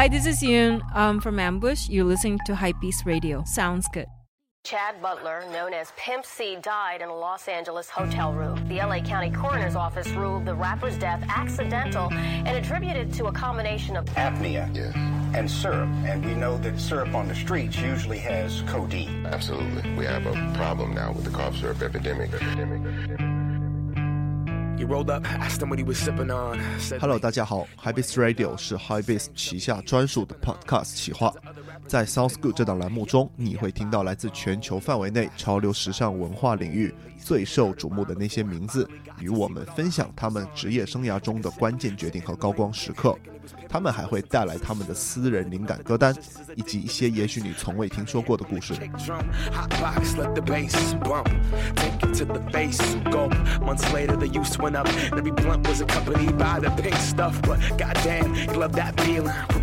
[0.00, 1.88] Hi, this is Yoon um, from Ambush.
[1.90, 3.44] You're listening to Hypebeast Radio.
[3.44, 4.06] Sounds good.
[4.64, 8.66] Chad Butler, known as Pimp C, died in a Los Angeles hotel room.
[8.68, 13.94] The LA County Coroner's Office ruled the rapper's death accidental and attributed to a combination
[13.94, 15.88] of apnea Yeah, and syrup.
[16.04, 19.26] And we know that syrup on the streets usually has codeine.
[19.26, 19.82] Absolutely.
[19.96, 22.32] We have a problem now with the cough syrup epidemic.
[22.34, 23.40] epidemic, epidemic.
[27.00, 31.34] Hello，大家好，Hypebeast Radio 是 Hypebeast 旗下专属的 Podcast 企划。
[31.90, 43.18] 在 Sounds Good 这档栏目中，你会听到来自全球范围内潮流时尚文化领域最受瞩目的那些名字，与我们分享他们职业生涯中的关键决定和高光时刻。
[43.68, 46.14] 他们还会带来他们的私人灵感歌单，
[46.54, 48.74] 以及一些也许你从未听说过的故事。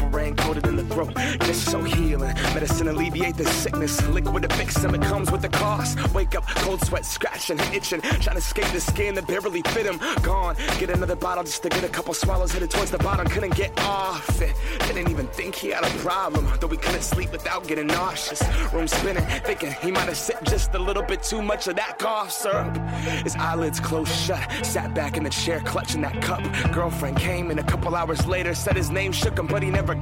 [0.07, 2.33] And rain coated in the throat, just so healing.
[2.53, 4.01] Medicine alleviate the sickness.
[4.07, 5.97] Liquid to fix them, it comes with the cost.
[6.13, 7.99] Wake up, cold sweat, scratching, itching.
[7.99, 9.99] Trying to escape the skin that barely fit him.
[10.23, 12.53] Gone, get another bottle just to get a couple swallows.
[12.53, 14.55] Headed towards the bottom, couldn't get off it.
[14.87, 16.47] Didn't even think he had a problem.
[16.61, 18.41] Though he couldn't sleep without getting nauseous.
[18.71, 21.99] Room spinning, thinking he might have sipped just a little bit too much of that
[21.99, 22.77] cough syrup.
[23.25, 26.41] His eyelids closed shut, sat back in the chair clutching that cup.
[26.71, 29.96] Girlfriend came in a couple hours later, said his name shook him, but he never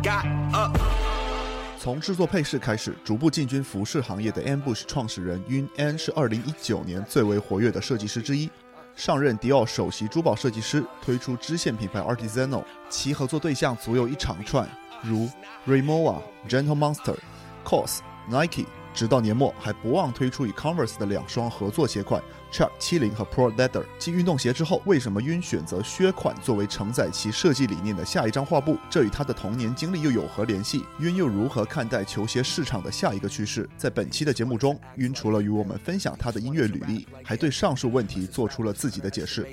[1.77, 8.49] 从制作配饰开始，逐步进军服饰行业的 Ambush 创始人 Yun An 是2019年最为活跃的设计师之一，
[8.95, 14.67] 上任迪奥首席珠宝设计师，推出支线品牌 Artisanal，其合作对象足有一长串，
[15.03, 15.29] 如
[15.67, 17.15] Rimowa、Gentle Monster、
[17.63, 17.99] COS、
[18.29, 22.19] Nike，直到年末还不忘推出与 Converse 的两双合作鞋款
[22.51, 23.83] Chuck 70和 Pro Leather。
[23.99, 28.77] 继运动鞋之后，为什么 Yun 选择靴款作为承载其设计理念的下一张画布？
[28.89, 33.69] 这与他的童年经历又有何联系？Yun 又如何看待球鞋市场的下一个趋势？
[33.77, 39.45] 在本期的节目中，Yun 除了与我们分享他的音乐履历，还对上述问题做出了自己的解释。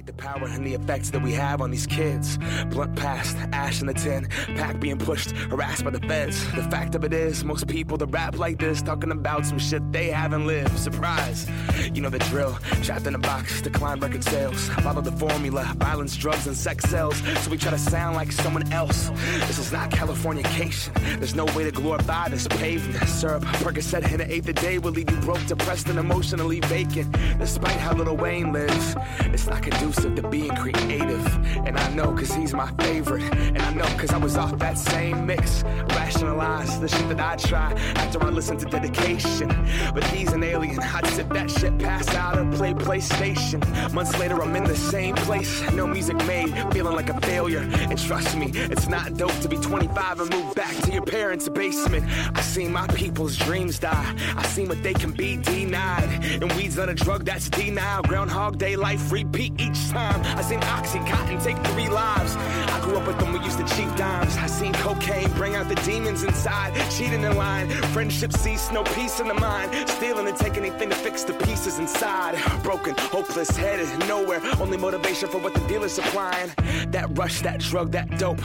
[12.82, 12.93] And.
[12.93, 14.69] Trapped in a box, decline record sales.
[14.69, 17.16] Follow the formula, violence, drugs, and sex sells.
[17.43, 19.09] So we try to sound like someone else.
[19.47, 21.19] This is not California Californication.
[21.19, 23.09] There's no way to glorify this pavement.
[23.09, 27.16] Syrup, Percocet, and an eighth a day will leave you broke, depressed, and emotionally vacant.
[27.38, 31.26] Despite how Lil Wayne lives, it's not conducive to being creative.
[31.66, 33.22] And I know cause he's my favorite.
[33.34, 35.62] And I know cause I was off that same mix.
[35.91, 39.48] Rationalize the shit that I try after I listen to dedication.
[39.94, 40.81] But he's an alien.
[40.81, 43.60] I'd sip that shit, pass out, or play PlayStation.
[43.93, 45.62] Months later, I'm in the same place.
[45.72, 47.60] No music made, feeling like a failure.
[47.60, 51.49] And trust me, it's not dope to be 25 and move back to your parents'
[51.49, 52.05] basement.
[52.34, 54.15] I seen my people's dreams die.
[54.37, 56.09] I seen what they can be denied.
[56.41, 58.03] And weed's not a drug that's denial.
[58.03, 60.21] Groundhog Day life repeat each time.
[60.37, 62.37] I seen Oxycontin take three lives.
[62.37, 64.37] I grew up with them, we used to cheat dimes.
[64.37, 66.75] I seen cocaine bring out the demons inside.
[66.91, 69.71] Cheating in line, friendship cease, no peace in the mind.
[69.89, 72.34] Stealing and take anything to fix the pieces inside.
[72.62, 74.41] Broken, hopeless, headed nowhere.
[74.61, 76.50] Only motivation for what the dealer's supplying.
[76.89, 78.41] That rush, that drug, that dope.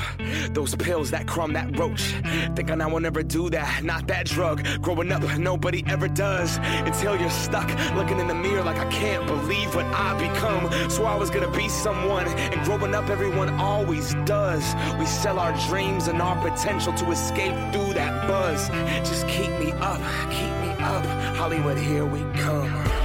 [0.51, 2.01] Those pills, that crumb, that roach.
[2.55, 4.65] Thinking I will never do that, not that drug.
[4.81, 6.57] Growing up, nobody ever does.
[6.85, 10.89] Until you're stuck looking in the mirror like I can't believe what I become.
[10.89, 14.63] Swore I was gonna be someone, and growing up, everyone always does.
[14.99, 18.69] We sell our dreams and our potential to escape through that buzz.
[19.07, 20.01] Just keep me up,
[20.31, 21.05] keep me up.
[21.35, 22.96] Hollywood, here we come.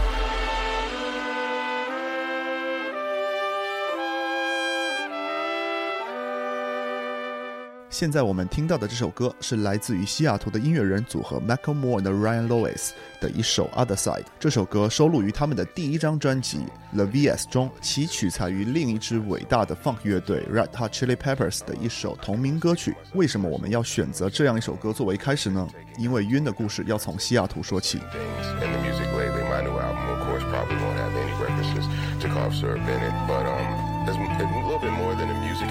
[7.93, 14.25] 现在我们听到的这首歌是来自于西雅图的音乐人组合 Michael Moore 的 Ryan Lewis 的一首 Other Side。
[14.41, 16.61] 这首歌收录于他们的第一张专辑
[16.95, 22.97] The VS 中，其取材于另一支伟大的 funk 乐队 Red Hot Chili Peppers 的一首同名歌曲。
[23.13, 25.69] 为什么我们要选择这样一首歌作为开始呢？
[25.99, 28.01] 因为晕的故事要从西雅图说起。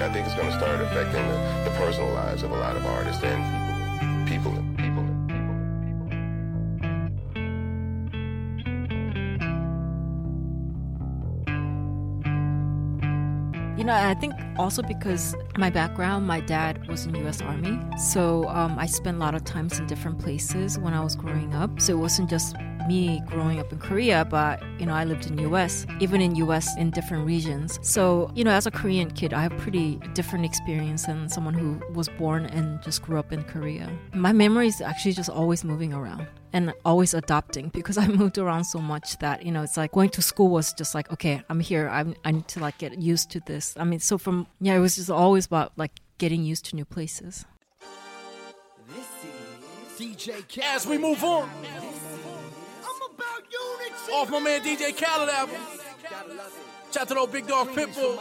[0.01, 2.83] I think it's going to start affecting the, the personal lives of a lot of
[2.87, 4.51] artists and people.
[4.75, 5.03] People.
[13.77, 17.41] You know, I think also because my background, my dad was in U.S.
[17.41, 21.15] Army, so um, I spent a lot of times in different places when I was
[21.15, 21.79] growing up.
[21.79, 22.55] So it wasn't just
[22.87, 26.75] me growing up in Korea, but you know, I lived in US, even in US
[26.77, 27.79] in different regions.
[27.81, 31.81] So, you know, as a Korean kid, I have pretty different experience than someone who
[31.93, 33.89] was born and just grew up in Korea.
[34.13, 38.65] My memory is actually just always moving around and always adopting because I moved around
[38.65, 41.59] so much that, you know, it's like going to school was just like, okay, I'm
[41.59, 41.89] here.
[41.89, 43.75] I'm, I need to like get used to this.
[43.77, 46.85] I mean, so from, yeah, it was just always about like getting used to new
[46.85, 47.45] places.
[48.87, 50.61] This is CJ K.
[50.63, 51.49] As we move on,
[54.13, 55.57] off my man DJ Khaled album.
[56.91, 58.17] Shout to old Big Dog Pitbull.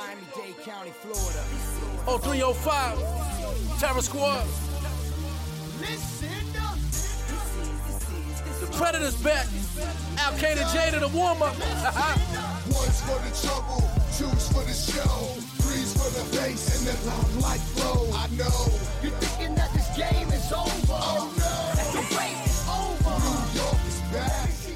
[2.06, 4.46] 0305, Terror Squad.
[8.60, 9.46] The Predator's back.
[10.18, 11.54] Al Qaeda Jada, the warm up.
[12.70, 13.82] One's for the trouble,
[14.16, 18.10] two's for the show, three's for the bass and the like flow.
[18.12, 18.59] I know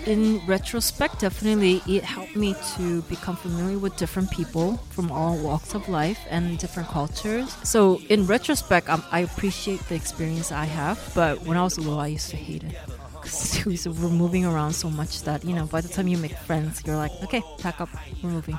[0.06, 5.74] in retrospect, definitely it helped me to become familiar with different people from all walks
[5.74, 7.56] of life and different cultures.
[7.62, 11.98] So, in retrospect, um, I appreciate the experience I have, but when I was little,
[11.98, 12.76] I used to hate it.
[13.12, 16.82] Because we're moving around so much that, you know, by the time you make friends,
[16.86, 17.88] you're like, okay, pack up,
[18.22, 18.58] we're moving.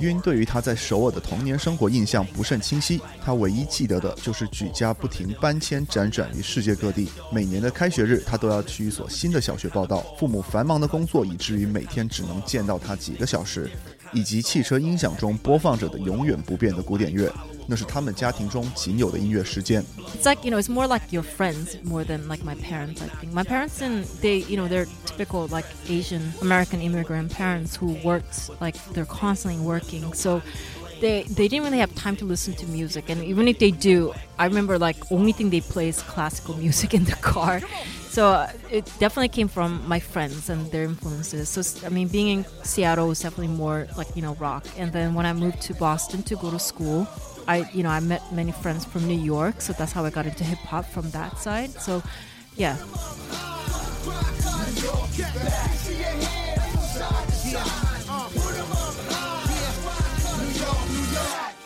[0.00, 7.08] 晕对于他在首尔的童年生活印象不甚清晰，他唯一记得的就是举家不停搬迁辗转于世界各地。
[7.32, 10.04] 每年的开学日，他都要去一所新的小学报道。
[10.18, 13.70] 父母繁忙的工作以至于每天只能见到他几个小时，
[14.12, 17.32] 以及汽车音响中播放着的永远不变的古典乐，
[17.67, 19.83] 那是他们家庭中仅有的音乐时间。
[20.15, 23.01] It's like you know, it's more like your friends more than like my parents.
[23.01, 27.75] I think my parents and they, you know, they're typical like Asian American immigrant parents
[27.75, 30.13] who worked like they're constantly working.
[30.13, 30.41] So
[30.99, 34.13] they they didn't really have time to listen to music, and even if they do,
[34.37, 37.61] I remember like only thing they play is classical music in the car.
[38.09, 41.47] So uh, it definitely came from my friends and their influences.
[41.49, 44.65] So I mean, being in Seattle was definitely more like you know rock.
[44.77, 47.07] And then when I moved to Boston to go to school,
[47.46, 50.26] I you know I met many friends from New York, so that's how I got
[50.26, 51.70] into hip hop from that side.
[51.70, 52.02] So
[52.56, 52.76] yeah,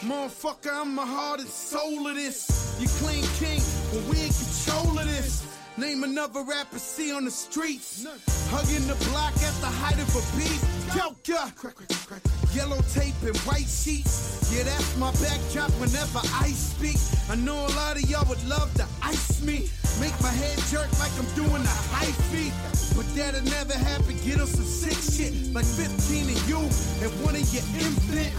[0.02, 2.76] Motherfucker, I'm the heart and soul of this.
[2.80, 3.60] You clean king,
[3.92, 5.57] but we in control of this.
[5.78, 8.04] Name another rapper see on the streets.
[8.50, 10.58] Hugging the block at the height of a beat.
[11.22, 11.72] Joker.
[12.52, 14.50] Yellow tape and white sheets.
[14.52, 16.98] Yeah, that's my backdrop whenever I speak.
[17.30, 19.70] I know a lot of y'all would love to ice me.
[20.00, 22.54] Make my head jerk like I'm doing a high feet.
[22.94, 24.14] But that'll never happen.
[24.24, 25.54] Get us some sick shit.
[25.54, 26.62] Like 15 of you
[27.02, 28.30] and one of your infant.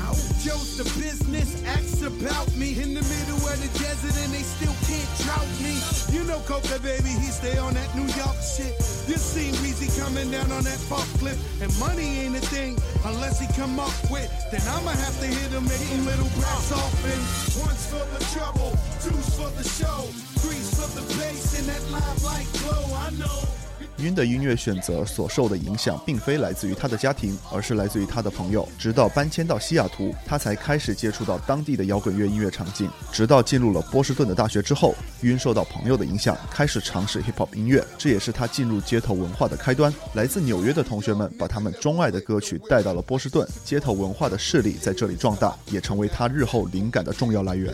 [0.44, 1.64] Joe's the business.
[1.66, 2.80] Acts about me.
[2.80, 5.76] In the middle of the desert and they still can't drought me.
[6.16, 7.10] You know Coca, baby.
[7.10, 8.99] He stay on that New York shit.
[9.10, 11.42] You seen Weezy coming down on that forklift.
[11.64, 14.30] And money ain't a thing unless he come up with.
[14.52, 16.94] Then I'ma have to hit him, make him little brass off.
[17.10, 20.06] And one's for the trouble, two's for the show,
[20.46, 22.86] three's for the bass and that limelight glow.
[22.94, 23.69] I know.
[24.02, 28.68] 晕的音乐选择所受的影响，并非来自于他的家庭，而是来自于他的朋友。
[28.78, 32.90] 直到搬迁到西雅图，他才开始接触到当地的摇滚乐音乐场景。
[33.12, 39.94] 直到进入了波士顿的大学之后，晕受到朋友的影响，开始尝试 hip hop 音乐，这也是他进入街头文化的开端。
[40.14, 47.74] 来自纽约的同学们把他们钟爱的歌曲带到了波士顿，街头文化的势力在这里壮大，也成为他日后灵感的重要来源。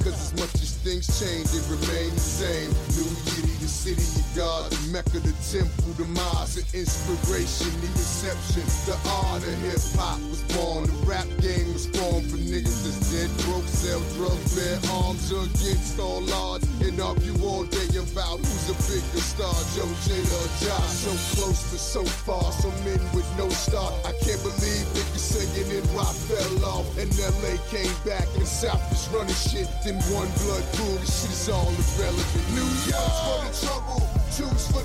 [0.00, 2.70] Cause as much as things change, it remains the same.
[2.96, 8.60] New Yiddy, the city of God, Mecca, the temple, the mosque, the inspiration, the exception.
[8.84, 10.84] The art of hip hop was born.
[10.84, 15.96] The rap game was formed for niggas that's dead broke, sell drugs, bear arms against
[15.98, 20.92] all odds, and argue all day about who's a bigger star, Joe Jada or Josh.
[21.08, 23.96] So close but so far, some men with no start.
[24.04, 28.46] I can't believe they niggas singing and rock fell off, and LA came back and
[28.46, 29.68] South is running shit.
[29.84, 32.44] Then one blood pool, this shit is all irrelevant.
[32.52, 34.02] New York's for the trouble,
[34.36, 34.81] two's for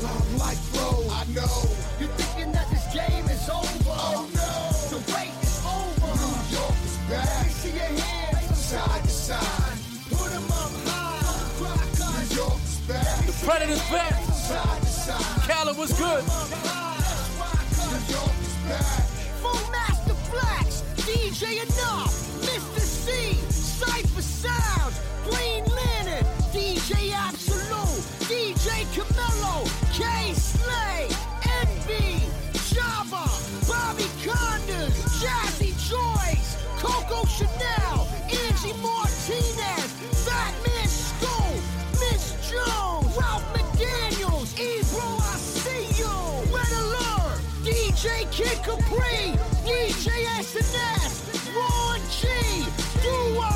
[0.00, 1.08] bass and long like flow.
[1.10, 3.66] I know you're thinking that this game is over.
[3.88, 6.12] Oh no, the wait is over.
[6.20, 7.46] New York is back.
[7.50, 9.78] See your hands side to side.
[10.10, 11.20] Put 'em up high.
[11.60, 13.26] New York is back.
[13.26, 14.14] The Predator's back.
[14.32, 15.42] Side to side.
[15.48, 16.24] Khaled was good.
[16.24, 19.04] New York is back.
[19.42, 22.80] Funkmaster Flex, DJ Enough, Mr.
[22.80, 23.38] C,
[37.10, 39.90] Coco Chanel, Angie Martinez,
[40.24, 40.86] Fat Man
[41.98, 46.14] Miss Jones, Ralph McDaniels, Ebro, I see you,
[46.54, 49.34] Red Alert, DJ Kid Capri,
[49.66, 52.28] DJ SNS, Ron G,
[53.02, 53.50] Dua,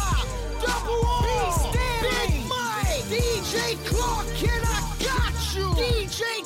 [0.61, 6.44] Double R, Big Mike, DJ Clark, Kid, I got you, DJ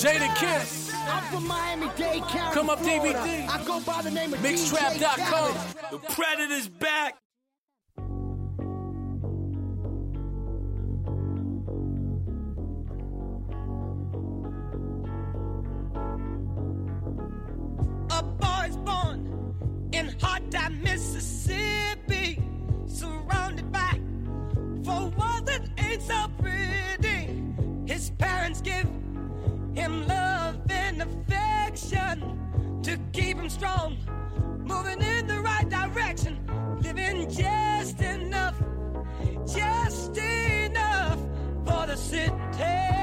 [0.00, 0.34] Jada.
[0.36, 0.90] Kiss.
[0.94, 3.18] I'm from Miami-Dade County, Come up, Florida.
[3.18, 3.48] DVD.
[3.48, 5.54] I go by the name of Mixtrap.com.
[5.90, 7.16] The Predator's back.
[18.10, 22.42] A boy's born in hot time, Mississippi,
[22.86, 24.00] surrounded by
[24.84, 27.42] four walls that ain't so pretty.
[27.86, 28.86] His parents give
[29.74, 33.96] him love and affection to keep him strong,
[34.58, 36.38] moving in the right direction,
[36.82, 38.60] living just enough,
[39.46, 41.18] just enough
[41.64, 42.99] for the city.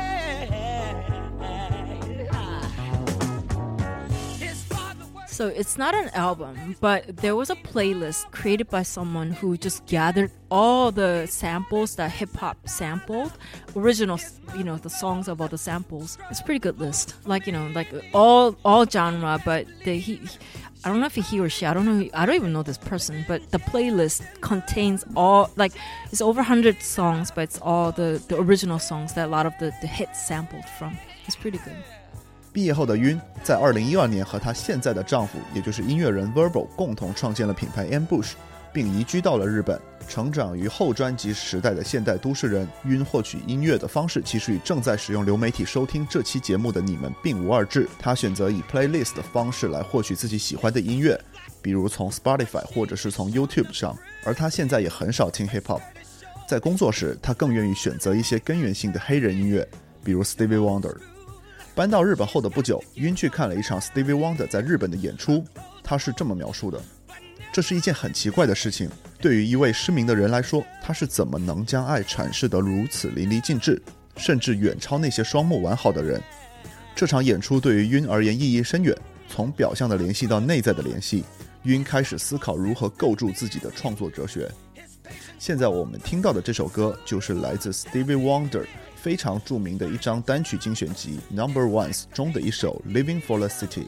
[5.37, 9.85] So it's not an album, but there was a playlist created by someone who just
[9.85, 13.33] gathered all the samples that hip hop sampled,
[13.75, 14.19] original,
[14.57, 16.17] you know, the songs of all the samples.
[16.31, 17.13] It's a pretty good list.
[17.27, 20.19] Like you know, like all all genre, but the, he.
[20.83, 21.67] I don't know if he or she.
[21.67, 22.09] I don't know.
[22.15, 25.73] I don't even know this person, but the playlist contains all like
[26.11, 29.53] it's over hundred songs, but it's all the the original songs that a lot of
[29.59, 30.97] the the hits sampled from.
[31.27, 31.83] It's pretty good.
[32.57, 38.31] 毕业后的晕，在二零一二年和她现在的丈夫，也就是音乐人 Verbal 共同创建了品牌 Ambush，
[38.73, 39.79] 并移居到了日本。
[40.07, 47.87] 成长于后专辑时代的现代都市人，晕获取音乐的方式其实与正在使用流媒体收听这期节目的你们并无二致。
[47.99, 51.15] 他选择以 playlist 的方式来获取自己喜欢的音乐，
[51.61, 53.95] 比如从 Spotify 或者是从 YouTube 上。
[54.23, 55.81] 而他现在也很少听 hip hop，
[56.49, 59.69] 在工作时，他更愿意选择一些根源性的黑人音乐，
[60.03, 60.95] 比如 Stevie Wonder。
[61.77, 65.45] 搬到日本后的不久，晕去看了一场 Stevie Wonder 在日本的演出。
[65.83, 66.81] 他是这么描述的
[67.53, 68.89] ：“这是一件很奇怪的事情。
[69.21, 73.79] 对于一位失明的人来说，他是怎么能将爱阐释得如此淋漓尽致，
[74.15, 76.19] 甚至远超那些双目完好的人？
[76.95, 78.97] 这场演出对于晕而言意义深远，
[79.29, 81.23] 从表象的联系到内在的联系，
[81.65, 84.49] 晕开始思考如何构筑自己的创作哲学。
[85.37, 88.65] 现在我们听到的这首歌就是来自 Stevie Wonder
[89.07, 93.85] 非常著名的一张单曲精选集《Number Ones》中的一首《Living for the City》。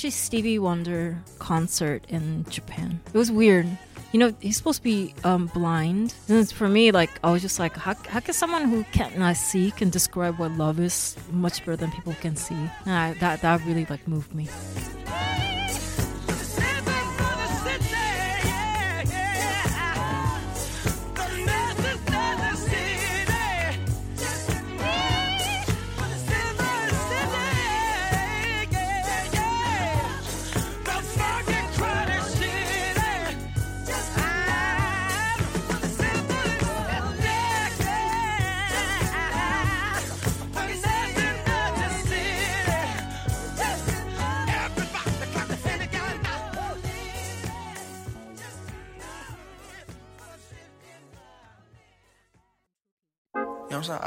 [0.00, 3.00] Actually, Stevie Wonder concert in Japan.
[3.12, 3.66] It was weird.
[4.12, 6.14] You know, he's supposed to be um, blind.
[6.26, 9.72] And for me, like, I was just like, how, how can someone who cannot see
[9.72, 12.56] can describe what love is much better than people can see?
[12.86, 14.48] I, that, that really, like, moved me.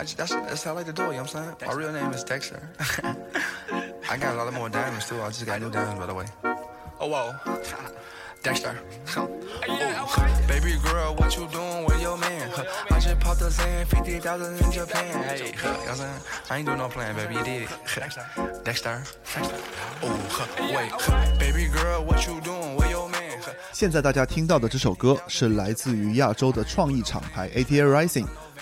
[0.03, 1.55] I just, that's, that's how I like to do it, you know what I'm saying?
[1.65, 2.62] My real name is Dexter.
[4.10, 5.22] I got a lot more diamonds too.
[5.22, 6.25] I just got new diamonds, by the way.
[7.00, 7.33] Oh, whoa.
[8.43, 8.77] Dexter.
[9.17, 10.45] Ooh.
[10.45, 12.51] Baby girl, what you doing with your man?
[12.91, 15.38] I just popped a Xan, 50,000 in Japan.
[15.38, 16.22] You know what I'm saying?
[16.50, 18.65] I ain't doing no plan, baby, you did it.
[18.65, 19.03] Dexter.
[20.03, 21.39] Ooh, wait.
[21.39, 23.22] Baby girl, what you doing with your man?
[23.72, 28.27] 现在大家听到的这首歌是来自于亚洲的创意厂牌 88rising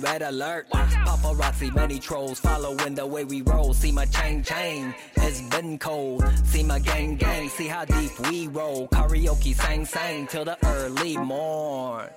[0.00, 0.68] red alert.
[0.70, 3.74] Paparazzi, many trolls following the way we roll.
[3.74, 4.94] See my chain, chain.
[5.16, 6.24] It's been cold.
[6.44, 7.48] See my gang, gang.
[7.48, 8.88] See how deep we roll.
[8.88, 12.08] Karaoke, sang, sang till the early morn.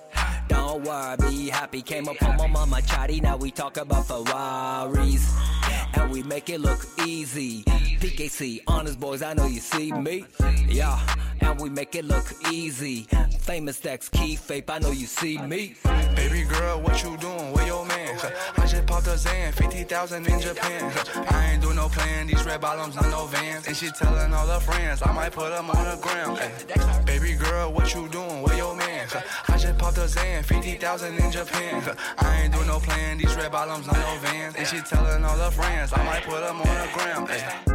[0.48, 1.82] Don't worry, be happy.
[1.82, 3.20] Came up on my mama chatty.
[3.20, 5.32] Now we talk about Ferraris.
[5.94, 7.62] And we make it look easy.
[7.64, 10.26] PKC, honest boys, I know you see me.
[10.68, 10.98] Yeah,
[11.40, 13.06] and we make it look easy.
[13.40, 15.74] Famous Dex, key fape, I know you see me.
[16.16, 17.52] Baby girl, what you doing?
[17.52, 18.18] Where your man?
[18.56, 20.92] I just popped a Xan, 50,000 in Japan.
[21.30, 23.66] I ain't doing no plan, these red bottoms on no vans.
[23.66, 25.94] And she telling all her friends, I might put them on the.
[26.06, 27.02] Ay.
[27.04, 28.42] Baby girl, what you doing?
[28.42, 29.08] Where your man?
[29.48, 31.96] I just popped a Xan, 50,000 in Japan.
[32.18, 34.54] I ain't doing no plan, these red bottoms on no vans.
[34.56, 36.84] And she telling all her friends, I might put them on the.
[37.30, 37.73] Ay.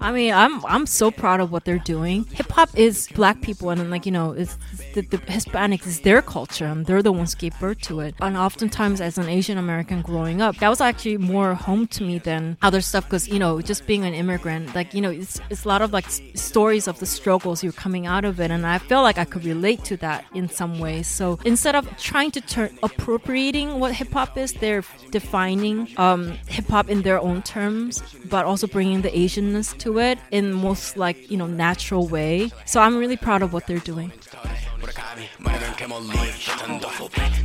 [0.00, 2.24] I mean, I'm I'm so proud of what they're doing.
[2.32, 4.58] Hip hop is black people, and like you know, it's
[4.96, 8.14] the, the Hispanics is their culture, and they're the ones gave birth to it.
[8.20, 12.18] And oftentimes, as an Asian American growing up, that was actually more home to me
[12.18, 15.64] than other stuff, because you know, just being an immigrant, like you know, it's it's
[15.64, 18.78] a lot of like stories of the struggles you're coming out of it, and I
[18.78, 21.06] feel like I could relate to that in some ways.
[21.06, 26.66] So instead of trying to turn appropriating what hip hop is, they're defining um, hip
[26.68, 31.30] hop in their own terms, but also bringing the Asianness to it in most like
[31.30, 32.50] you know natural way.
[32.64, 34.12] So I'm really proud of what they're doing.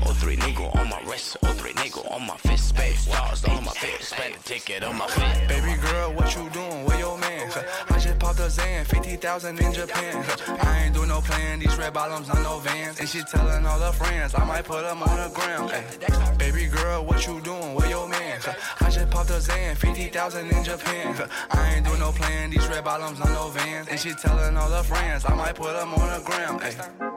[0.05, 3.63] All three nigga on my wrist, all three nigga on my fist, space stars on
[3.63, 5.47] my face, spend a ticket on my feet.
[5.47, 6.85] Baby girl, what you doing?
[6.85, 7.49] Where your man?
[7.89, 10.23] I just popped a Xan, 50,000 in Japan.
[10.61, 12.99] I ain't doing no plan, these red bottoms on no vans.
[12.99, 16.37] And she telling all her friends, I might put them on the gram.
[16.37, 17.73] Baby girl, what you doing?
[17.73, 18.39] Where your man?
[18.79, 21.29] I just popped a Xan, 50,000 in Japan.
[21.51, 23.87] I ain't doing no plan, these red bottoms on no vans.
[23.87, 26.59] And she telling all her friends, I might put them on the gram.
[26.61, 27.10] Ay.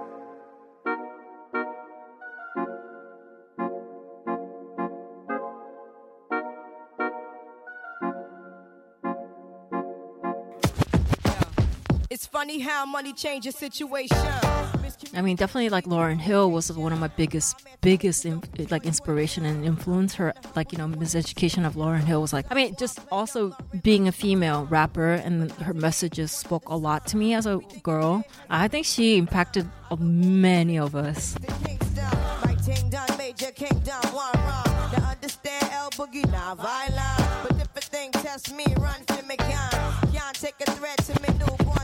[12.44, 14.18] Funny how money changes situation.
[15.14, 19.46] I mean, definitely like Lauryn Hill was one of my biggest, biggest in, like inspiration
[19.46, 20.12] and influence.
[20.12, 24.09] Her like you know miseducation of Lauryn Hill was like I mean just also being
[24.09, 28.22] a female rapper and her messages spoke a lot to me as a girl.
[28.50, 29.66] I think she impacted
[29.98, 31.37] many of us.
[32.44, 34.90] My ting done major kingdom one wrong.
[34.90, 37.48] To understand El Boogie not violent.
[37.48, 39.70] But if a thing test me, run for me can.
[40.12, 41.64] Can't take a threat to me newborn son.
[41.64, 41.84] El been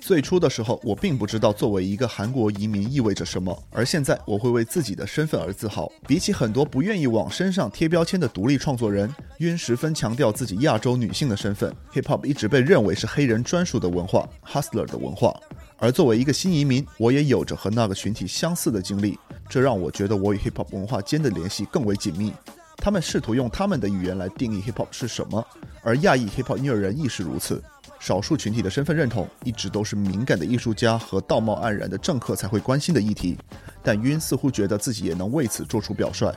[0.00, 5.90] 最初的时候，我并不知道作为一个韩国移民意味着什么，而现在我会为自己的身份而自豪。
[6.06, 11.74] 比起很多不愿意往身上贴标签的独立创作人，晕十分强调自己亚洲女性的身份。
[11.92, 15.34] Hip Hop 一直被认为是黑人专属的文化，Hustler 的文化。
[15.78, 22.32] 而作为一个新移民，我也有着和那个群体相似的经历，这让我觉得我与 Hip Hop 文化间的联系更为紧密。
[22.84, 25.46] 他们试图用他们的语言来定义 hip hop 是什么，
[25.84, 27.62] 而亚裔 hip hop 音乐人亦是如此。
[28.00, 33.38] 少数群体的身份认同一直都是敏感的艺术家和道貌岸然的政客才会关心的议题，
[33.84, 36.34] 但晕似乎觉得自己也能为此做出表率。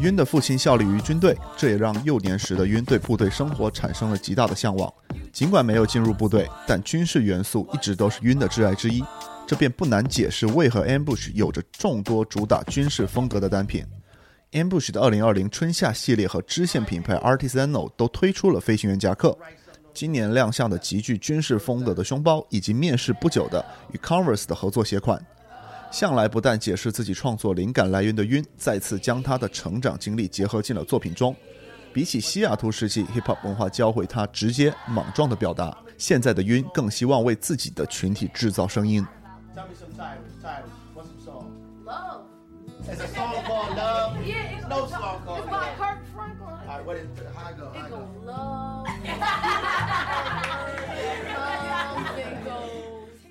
[0.00, 4.90] 晕的父亲效力于军队，这也让幼年时的晕对部队生活产生了极大的向往。
[5.30, 9.04] 尽管没有进入部队，但军事元素一直都是晕的挚爱之一。
[9.46, 13.84] 这便不难解释为何 Ambush 有着众多主打军事风格的单品。
[14.52, 19.36] Ambush 的2020春夏系列和支线品牌 Artisanal 都推出了飞行员夹克。
[19.92, 25.22] 今年亮相的极具军事风格的胸包，以及面世不久的与 Converse 的合作鞋款，
[25.90, 31.34] 向来不但解释自己创作灵感来源的晕，再次将他的成长经历结合进了作品中。
[31.92, 39.04] 比起西雅图时期 hip hop 文化教会他直接莽撞的表达，现在的晕更希望为自己的群体制造声音。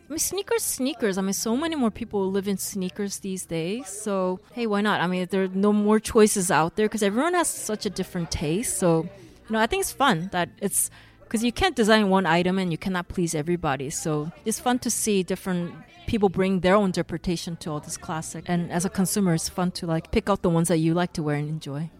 [0.09, 1.19] I mean, sneakers, sneakers.
[1.19, 3.87] I mean, so many more people live in sneakers these days.
[3.87, 5.01] So, hey, why not?
[5.01, 8.31] I mean, there are no more choices out there because everyone has such a different
[8.31, 8.79] taste.
[8.79, 10.89] So, you know, I think it's fun that it's
[11.21, 13.91] because you can't design one item and you cannot please everybody.
[13.91, 15.75] So, it's fun to see different
[16.07, 18.45] people bring their own interpretation to all this classic.
[18.47, 21.13] And as a consumer, it's fun to like pick out the ones that you like
[21.13, 21.91] to wear and enjoy.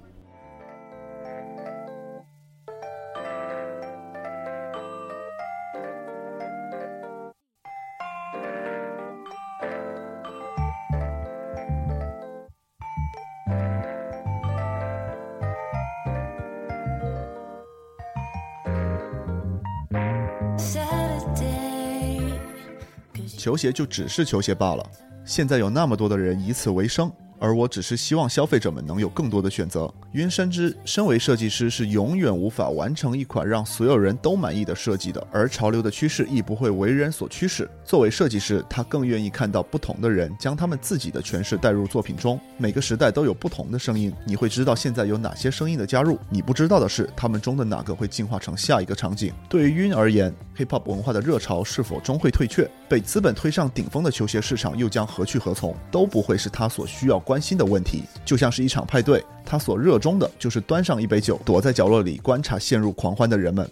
[23.40, 24.86] 球鞋就只是球鞋罢了。
[25.24, 29.92] 现在有那么多的人以此为生，而我只是希望消费者们能有更多的选择。
[30.14, 37.70] 晕深知，身为设计师是永远无法完成一款让所有人都满意的设计的，而潮流的趋势亦不会为人所驱使。
[37.86, 42.40] 作为设计师，他更愿意看到不同的人将他们自己的诠释带入作品中。
[42.58, 46.20] 每个时代都有不同的声音，你会知道现在有哪些声音的加入。
[46.30, 49.34] 你不知道的是，他们中的哪个会进化成下一个场景。
[49.48, 52.70] 对于晕而言，hip hop 文化的热潮是否终会退却？
[52.90, 55.76] 被资本推上顶峰的球鞋市场又将何去何从？
[55.92, 58.02] 都不会是他所需要关心的问题。
[58.26, 63.70] 就像是一场派对，他所热衷的就是端上一杯酒，躲在角落里观察陷入狂欢的人们。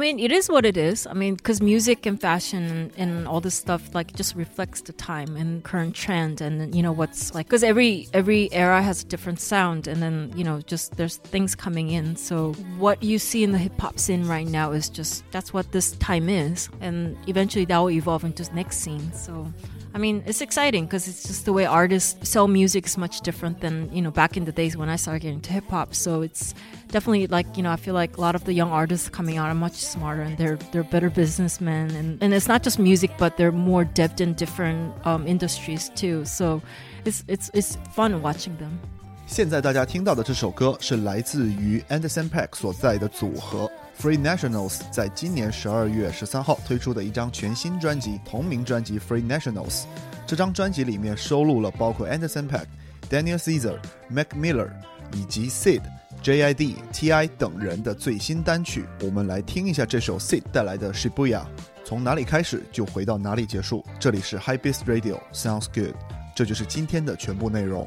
[0.00, 1.06] Mean, it is what it is.
[1.06, 4.92] I mean, because music and fashion and, and all this stuff like just reflects the
[4.94, 7.46] time and current trend, and you know what's like.
[7.46, 11.54] Because every every era has a different sound, and then you know just there's things
[11.54, 12.16] coming in.
[12.16, 15.70] So what you see in the hip hop scene right now is just that's what
[15.72, 19.12] this time is, and eventually that will evolve into the next scene.
[19.12, 19.52] So.
[19.95, 23.61] I mean, it's exciting because it's just the way artists sell music is much different
[23.61, 25.95] than you know back in the days when I started getting into hip hop.
[25.95, 26.53] So it's
[26.89, 29.47] definitely like you know I feel like a lot of the young artists coming out
[29.47, 33.37] are much smarter and they're they're better businessmen and and it's not just music but
[33.37, 36.25] they're more depth in different um, industries too.
[36.25, 36.61] So
[37.05, 38.79] it's it's it's fun watching them.
[39.27, 49.82] 现在大家听到的这首歌是来自于 Anderson Paak 所在的组合 Free Nationals 在今年十二月十三号推出的一张全新专辑，同名专辑 Free Nationals。
[50.26, 52.64] 这张专辑里面收录了包括 Anderson Paak、
[53.10, 53.76] Daniel Caesar、
[54.08, 54.70] Mac Miller
[55.12, 55.82] 以及 Sid、
[56.22, 58.86] JID、Ti 等人的最新单曲。
[59.02, 61.42] 我们来听一下这首 Sid 带来的 Shibuya，
[61.84, 63.84] 从哪里开始就回到哪里结束。
[63.98, 65.94] 这里是 High Beast Radio，Sounds Good。
[66.34, 67.86] 这就是今天的全部内容。